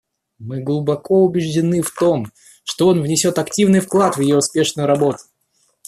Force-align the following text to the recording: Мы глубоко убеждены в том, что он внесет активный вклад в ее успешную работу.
Мы 0.39 0.61
глубоко 0.63 1.23
убеждены 1.23 1.83
в 1.83 1.91
том, 1.93 2.31
что 2.63 2.87
он 2.87 3.03
внесет 3.03 3.37
активный 3.37 3.81
вклад 3.81 4.17
в 4.17 4.21
ее 4.21 4.35
успешную 4.35 4.87
работу. 4.87 5.19